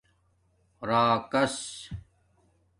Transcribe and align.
راکس 0.89 1.61